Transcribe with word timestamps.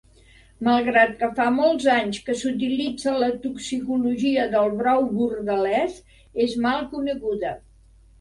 Malgrat 0.67 1.11
que 1.17 1.27
fa 1.39 1.43
molts 1.57 1.83
anys 1.95 2.15
que 2.29 2.35
s'utilitza 2.39 3.13
la 3.23 3.27
toxicologia 3.43 4.47
del 4.55 4.71
brou 4.79 5.05
bordelès 5.19 6.01
és 6.47 6.57
mal 6.65 6.81
coneguda. 6.95 7.53